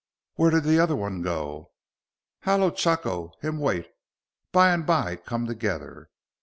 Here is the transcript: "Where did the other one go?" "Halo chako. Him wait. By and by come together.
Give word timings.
"Where 0.33 0.49
did 0.49 0.63
the 0.63 0.79
other 0.79 0.95
one 0.95 1.21
go?" 1.21 1.73
"Halo 2.41 2.71
chako. 2.71 3.33
Him 3.41 3.59
wait. 3.59 3.87
By 4.51 4.69
and 4.71 4.83
by 4.83 5.15
come 5.15 5.45
together. 5.45 6.09